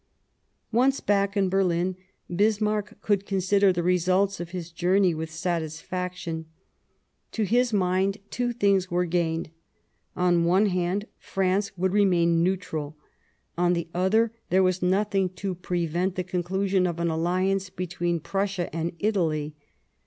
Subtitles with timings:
[0.71, 1.95] Once back in Berlin,
[2.35, 6.47] Bismarck could consider the results of his journey with satisfaction;
[7.31, 9.51] to his mind two things were gained:
[10.15, 12.97] on one hand, France would remain neutral;
[13.55, 18.75] on the other there was nothing to prevent the conclusion of an alliance between Prussia
[18.75, 19.53] and Italy.